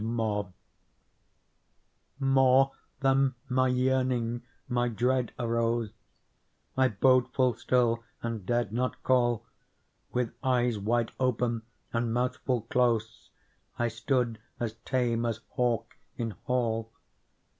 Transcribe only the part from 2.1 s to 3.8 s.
PEARL More than my